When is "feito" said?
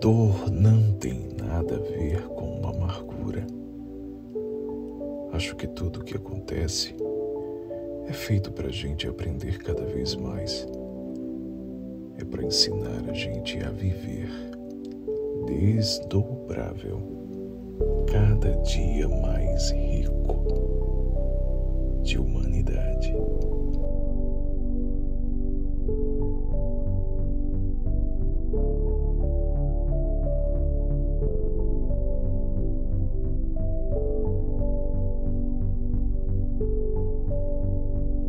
8.12-8.52